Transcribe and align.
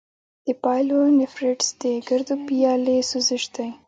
د 0.45 0.47
پايلونیفریټس 0.63 1.67
د 1.81 1.83
ګردو 2.07 2.35
پیالې 2.47 2.97
سوزش 3.09 3.43
دی. 3.55 3.69